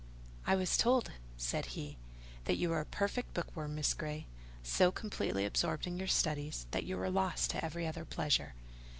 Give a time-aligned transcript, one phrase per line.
[0.47, 1.95] "I was told," said he,
[2.45, 4.25] "that you were a perfect bookworm, Miss Grey:
[4.63, 8.55] so completely absorbed in your studies that you were lost to every other pleasure."